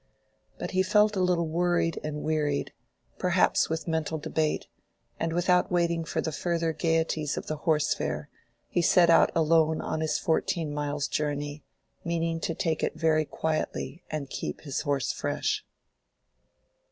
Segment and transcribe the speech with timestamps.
[0.57, 2.73] But he felt a little worried and wearied,
[3.19, 4.65] perhaps with mental debate,
[5.19, 8.27] and without waiting for the further gayeties of the horse fair,
[8.67, 11.63] he set out alone on his fourteen miles' journey,
[12.03, 15.63] meaning to take it very quietly and keep his horse fresh.